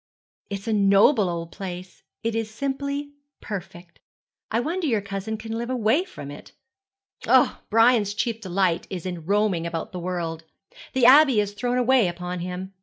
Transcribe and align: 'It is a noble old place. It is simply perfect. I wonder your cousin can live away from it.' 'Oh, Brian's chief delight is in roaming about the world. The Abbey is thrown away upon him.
'It 0.49 0.57
is 0.61 0.67
a 0.67 0.73
noble 0.73 1.29
old 1.29 1.51
place. 1.51 2.01
It 2.23 2.33
is 2.33 2.49
simply 2.49 3.11
perfect. 3.39 3.99
I 4.49 4.59
wonder 4.59 4.87
your 4.87 4.99
cousin 4.99 5.37
can 5.37 5.51
live 5.55 5.69
away 5.69 6.05
from 6.05 6.31
it.' 6.31 6.53
'Oh, 7.27 7.59
Brian's 7.69 8.15
chief 8.15 8.41
delight 8.41 8.87
is 8.89 9.05
in 9.05 9.25
roaming 9.27 9.67
about 9.67 9.91
the 9.91 9.99
world. 9.99 10.43
The 10.93 11.05
Abbey 11.05 11.39
is 11.39 11.53
thrown 11.53 11.77
away 11.77 12.07
upon 12.07 12.39
him. 12.39 12.73